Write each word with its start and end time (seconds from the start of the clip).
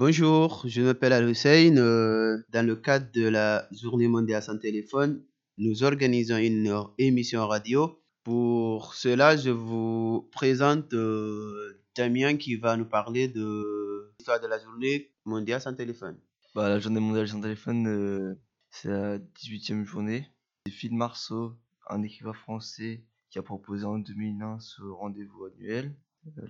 Bonjour, 0.00 0.62
je 0.64 0.80
m'appelle 0.80 1.12
Al-Hussein. 1.12 1.76
Euh, 1.76 2.40
dans 2.50 2.64
le 2.64 2.76
cadre 2.76 3.10
de 3.10 3.26
la 3.26 3.66
Journée 3.72 4.06
mondiale 4.06 4.40
sans 4.40 4.56
téléphone, 4.56 5.24
nous 5.56 5.82
organisons 5.82 6.36
une 6.36 6.72
émission 6.98 7.44
radio. 7.48 8.00
Pour 8.22 8.94
cela, 8.94 9.36
je 9.36 9.50
vous 9.50 10.28
présente 10.30 10.94
euh, 10.94 11.82
Damien 11.96 12.36
qui 12.36 12.54
va 12.54 12.76
nous 12.76 12.84
parler 12.84 13.26
de 13.26 14.14
l'histoire 14.20 14.40
de 14.40 14.46
la 14.46 14.60
Journée 14.60 15.10
mondiale 15.24 15.60
sans 15.60 15.74
téléphone. 15.74 16.16
Bah, 16.54 16.68
la 16.68 16.78
journée 16.78 17.00
mondiale 17.00 17.26
sans 17.26 17.40
téléphone, 17.40 17.88
euh, 17.88 18.40
c'est 18.70 18.90
la 18.90 19.18
18e 19.18 19.84
journée. 19.84 20.28
C'est 20.64 20.72
Phil 20.74 20.94
Marceau, 20.94 21.56
un 21.90 22.04
écrivain 22.04 22.34
français, 22.34 23.02
qui 23.30 23.40
a 23.40 23.42
proposé 23.42 23.84
en 23.84 23.98
2001 23.98 24.60
ce 24.60 24.80
rendez-vous 24.80 25.46
annuel. 25.46 25.92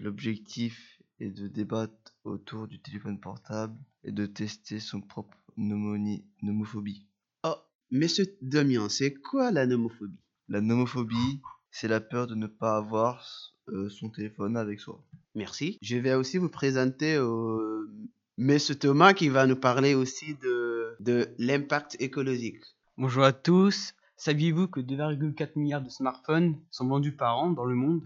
L'objectif 0.00 1.00
est 1.20 1.30
de 1.30 1.48
débattre 1.48 2.14
autour 2.24 2.68
du 2.68 2.80
téléphone 2.80 3.20
portable 3.20 3.76
et 4.04 4.12
de 4.12 4.26
tester 4.26 4.80
son 4.80 5.00
propre 5.00 5.36
nomophobie. 5.56 7.06
Oh, 7.44 7.56
monsieur 7.90 8.26
Damien, 8.42 8.88
c'est 8.88 9.14
quoi 9.14 9.50
la 9.50 9.66
nomophobie 9.66 10.18
La 10.48 10.60
nomophobie, 10.60 11.40
c'est 11.70 11.88
la 11.88 12.00
peur 12.00 12.26
de 12.26 12.34
ne 12.34 12.46
pas 12.46 12.76
avoir 12.76 13.54
euh, 13.68 13.88
son 13.88 14.10
téléphone 14.10 14.56
avec 14.56 14.80
soi. 14.80 15.04
Merci. 15.34 15.78
Je 15.82 15.96
vais 15.96 16.14
aussi 16.14 16.38
vous 16.38 16.48
présenter 16.48 17.16
euh, 17.16 17.90
monsieur 18.36 18.74
Thomas 18.74 19.12
qui 19.14 19.28
va 19.28 19.46
nous 19.46 19.56
parler 19.56 19.94
aussi 19.94 20.34
de, 20.36 20.96
de 21.00 21.28
l'impact 21.38 21.96
écologique. 22.00 22.64
Bonjour 22.96 23.24
à 23.24 23.32
tous. 23.32 23.94
Saviez-vous 24.16 24.66
que 24.66 24.80
2,4 24.80 25.50
milliards 25.56 25.82
de 25.82 25.90
smartphones 25.90 26.56
sont 26.70 26.88
vendus 26.88 27.12
par 27.12 27.38
an 27.38 27.50
dans 27.50 27.64
le 27.64 27.76
monde? 27.76 28.02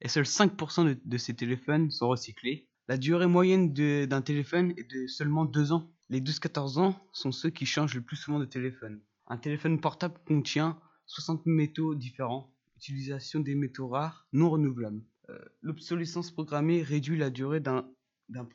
Et 0.00 0.08
seuls 0.08 0.24
5% 0.24 0.98
de, 1.04 1.18
ces 1.18 1.34
téléphones 1.34 1.90
sont 1.90 2.08
recyclés 2.08 2.68
La 2.88 2.96
durée 2.96 3.26
moyenne 3.26 3.72
d'un 3.72 4.22
téléphone 4.22 4.72
est 4.76 4.90
de 4.90 5.06
seulement 5.06 5.44
2 5.44 5.72
ans. 5.72 5.92
Les 6.08 6.20
12-14 6.20 6.78
ans 6.78 7.08
sont 7.12 7.32
ceux 7.32 7.50
qui 7.50 7.66
changent 7.66 7.94
le 7.94 8.02
plus 8.02 8.16
souvent 8.16 8.38
de 8.38 8.44
téléphone. 8.46 9.00
Un 9.26 9.36
téléphone 9.38 9.80
portable 9.80 10.18
contient 10.26 10.80
60 11.06 11.44
métaux 11.46 11.94
différents, 11.94 12.54
utilisation 12.76 13.40
des 13.40 13.54
métaux 13.54 13.88
rares 13.88 14.26
non 14.32 14.50
renouvelables. 14.50 15.02
Euh, 15.30 15.38
L'obsolescence 15.60 16.30
programmée 16.30 16.82
réduit 16.82 17.18
la 17.18 17.28
durée 17.30 17.60
d'un 17.60 17.84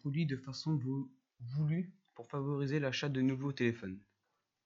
produit 0.01 0.25
de 0.25 0.37
façon 0.37 0.75
vou- 0.77 1.11
voulue 1.39 1.93
pour 2.15 2.27
favoriser 2.27 2.79
l'achat 2.79 3.09
de 3.09 3.21
nouveaux 3.21 3.51
téléphones. 3.51 3.99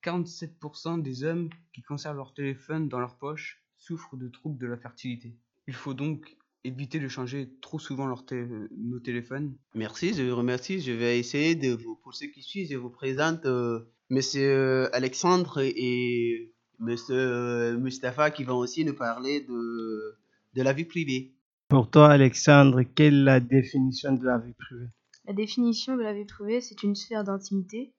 47% 0.03 1.01
des 1.01 1.23
hommes 1.23 1.49
qui 1.73 1.81
conservent 1.81 2.17
leur 2.17 2.33
téléphone 2.33 2.87
dans 2.87 2.99
leur 2.99 3.17
poche 3.17 3.63
souffrent 3.75 4.15
de 4.15 4.27
troubles 4.29 4.57
de 4.59 4.67
la 4.67 4.77
fertilité. 4.77 5.35
Il 5.67 5.73
faut 5.73 5.93
donc 5.93 6.37
éviter 6.67 6.99
de 6.99 7.07
changer 7.07 7.49
trop 7.61 7.79
souvent 7.79 8.05
leur 8.07 8.25
té- 8.25 8.47
nos 8.77 8.99
téléphones. 8.99 9.55
Merci, 9.73 10.13
je 10.13 10.23
vous 10.23 10.35
remercie. 10.35 10.79
Je 10.81 10.91
vais 10.91 11.17
essayer 11.19 11.55
de 11.55 11.73
vous, 11.73 11.95
pour 11.95 12.13
ceux 12.13 12.27
qui 12.27 12.41
suivent, 12.41 12.69
je 12.69 12.77
vous 12.77 12.89
présente 12.89 13.45
euh, 13.45 13.79
monsieur 14.09 14.93
Alexandre 14.95 15.59
et 15.61 16.53
monsieur 16.79 17.15
euh, 17.15 17.77
Mustapha 17.77 18.31
qui 18.31 18.43
vont 18.43 18.57
aussi 18.57 18.85
nous 18.85 18.93
parler 18.95 19.41
de, 19.41 20.15
de 20.53 20.61
la 20.61 20.73
vie 20.73 20.85
privée. 20.85 21.33
Pour 21.69 21.89
toi, 21.89 22.09
Alexandre, 22.09 22.83
quelle 22.83 23.15
est 23.15 23.23
la 23.23 23.39
définition 23.39 24.13
de 24.13 24.23
la 24.25 24.37
vie 24.37 24.53
privée? 24.53 24.87
La 25.25 25.33
définition 25.33 25.97
de 25.97 26.03
la 26.03 26.13
vie 26.13 26.25
privée, 26.25 26.61
c'est 26.61 26.83
une 26.83 26.95
sphère 26.95 27.23
d'intimité. 27.23 27.93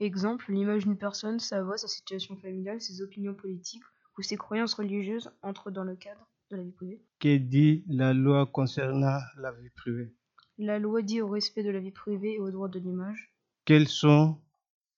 Exemple, 0.00 0.52
l'image 0.52 0.84
d'une 0.84 0.96
personne, 0.96 1.40
sa 1.40 1.62
voix, 1.64 1.76
sa 1.76 1.88
situation 1.88 2.36
familiale, 2.36 2.80
ses 2.80 3.02
opinions 3.02 3.34
politiques 3.34 3.82
ou 4.16 4.22
ses 4.22 4.36
croyances 4.36 4.74
religieuses 4.74 5.30
entrent 5.42 5.72
dans 5.72 5.82
le 5.82 5.96
cadre 5.96 6.28
de 6.50 6.56
la 6.56 6.62
vie 6.62 6.72
privée. 6.72 7.00
Que 7.20 7.36
dit 7.36 7.84
la 7.88 8.14
loi 8.14 8.46
concernant 8.46 9.18
la 9.36 9.52
vie 9.52 9.70
privée? 9.70 10.12
La 10.58 10.78
loi 10.78 11.02
dit 11.02 11.20
au 11.20 11.28
respect 11.28 11.62
de 11.62 11.70
la 11.70 11.78
vie 11.78 11.92
privée 11.92 12.34
et 12.34 12.38
au 12.40 12.50
droit 12.50 12.68
de 12.68 12.78
l'image. 12.78 13.32
Quels 13.64 13.88
sont, 13.88 14.40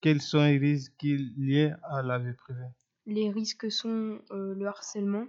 quels 0.01 0.23
sont 0.23 0.43
les 0.43 0.59
risques 0.59 1.03
liés 1.03 1.73
à 1.83 2.03
la 2.03 2.19
vie 2.19 2.35
privée? 2.35 2.71
Les 3.07 3.31
risques 3.31 3.71
sont 3.71 4.21
euh, 4.31 4.55
le 4.55 4.67
harcèlement, 4.67 5.27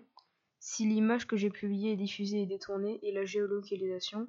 si 0.59 0.85
l'image 0.85 1.25
que 1.25 1.37
j'ai 1.37 1.49
publiée 1.49 1.93
est 1.93 1.97
diffusée 1.97 2.41
et 2.41 2.45
détournée, 2.45 2.99
et 3.01 3.11
la 3.11 3.25
géolocalisation. 3.25 4.27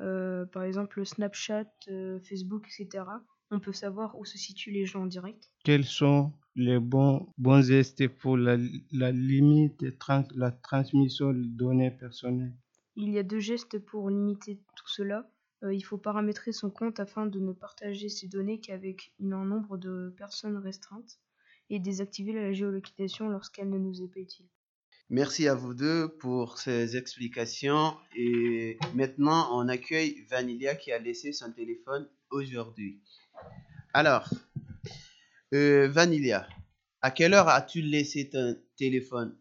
Euh, 0.00 0.46
par 0.46 0.62
exemple, 0.62 1.04
Snapchat, 1.04 1.70
euh, 1.88 2.20
Facebook, 2.20 2.66
etc. 2.68 3.04
On 3.50 3.60
peut 3.60 3.72
savoir 3.74 4.18
où 4.18 4.24
se 4.24 4.38
situent 4.38 4.70
les 4.70 4.86
gens 4.86 5.02
en 5.02 5.06
direct? 5.06 5.52
Quels 5.64 5.84
sont 5.84 6.32
les 6.56 6.78
bons, 6.78 7.32
bons 7.38 7.62
gestes 7.62 8.08
pour 8.08 8.36
la, 8.36 8.56
la 8.90 9.12
limite 9.12 9.78
de 9.80 9.90
trans- 9.90 10.24
la 10.34 10.50
transmission 10.50 11.32
de 11.32 11.44
données 11.44 11.90
personnelles? 11.90 12.56
Il 12.96 13.08
y 13.10 13.18
a 13.18 13.22
deux 13.22 13.38
gestes 13.38 13.78
pour 13.78 14.10
limiter 14.10 14.60
tout 14.76 14.88
cela. 14.88 15.30
Euh, 15.62 15.72
il 15.72 15.80
faut 15.80 15.96
paramétrer 15.96 16.52
son 16.52 16.70
compte 16.70 17.00
afin 17.00 17.24
de 17.24 17.40
ne 17.40 17.52
partager 17.52 18.10
ses 18.10 18.28
données 18.28 18.60
qu'avec 18.60 19.14
un 19.22 19.44
nombre 19.46 19.78
de 19.78 20.12
personnes 20.18 20.58
restreintes 20.58 21.18
et 21.70 21.78
désactiver 21.80 22.34
la 22.34 22.52
géolocalisation 22.52 23.30
lorsqu'elle 23.30 23.70
ne 23.70 23.78
nous 23.78 24.02
est 24.02 24.08
pas 24.08 24.20
utile. 24.20 24.48
Merci 25.10 25.48
à 25.48 25.54
vous 25.54 25.72
deux 25.72 26.08
pour 26.20 26.58
ces 26.58 26.98
explications. 26.98 27.96
Et 28.14 28.78
maintenant, 28.94 29.48
on 29.58 29.66
accueille 29.68 30.26
Vanilla 30.28 30.74
qui 30.74 30.92
a 30.92 30.98
laissé 30.98 31.32
son 31.32 31.50
téléphone 31.50 32.06
aujourd'hui. 32.30 33.00
Alors, 33.94 34.28
euh, 35.54 35.88
Vanilla, 35.88 36.46
à 37.00 37.10
quelle 37.10 37.32
heure 37.32 37.48
as-tu 37.48 37.80
laissé 37.80 38.28
ton 38.28 38.54
téléphone? 38.76 39.34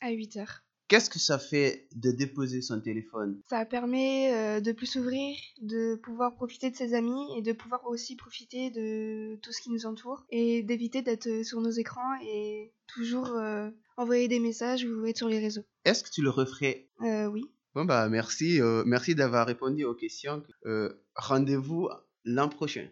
À 0.00 0.10
8 0.10 0.36
heures. 0.38 0.64
Qu'est-ce 0.88 1.08
que 1.08 1.20
ça 1.20 1.38
fait 1.38 1.88
de 1.94 2.10
déposer 2.10 2.60
son 2.60 2.80
téléphone? 2.80 3.40
Ça 3.48 3.64
permet 3.64 4.34
euh, 4.34 4.60
de 4.60 4.72
plus 4.72 4.86
s'ouvrir, 4.86 5.36
de 5.62 5.94
pouvoir 5.94 6.34
profiter 6.34 6.70
de 6.70 6.76
ses 6.76 6.92
amis 6.92 7.38
et 7.38 7.42
de 7.42 7.52
pouvoir 7.52 7.86
aussi 7.86 8.16
profiter 8.16 8.70
de 8.70 9.36
tout 9.36 9.52
ce 9.52 9.62
qui 9.62 9.70
nous 9.70 9.86
entoure 9.86 10.26
et 10.28 10.62
d'éviter 10.64 11.02
d'être 11.02 11.44
sur 11.44 11.60
nos 11.60 11.70
écrans 11.70 12.20
et 12.22 12.72
toujours 12.86 13.28
euh, 13.28 13.70
envoyer 13.96 14.28
des 14.28 14.40
messages 14.40 14.84
ou 14.84 15.06
être 15.06 15.18
sur 15.18 15.28
les 15.28 15.38
réseaux. 15.38 15.64
Est-ce 15.84 16.02
que 16.02 16.10
tu 16.10 16.22
le 16.22 16.30
referais? 16.30 16.88
Euh, 17.02 17.26
oui. 17.26 17.44
Bon, 17.74 17.84
bah, 17.84 18.08
merci, 18.08 18.60
euh, 18.60 18.82
merci 18.86 19.14
d'avoir 19.14 19.46
répondu 19.46 19.84
aux 19.84 19.94
questions. 19.94 20.42
Euh, 20.66 20.92
Rendez-vous 21.16 21.88
l'an 22.24 22.48
prochain. 22.48 22.82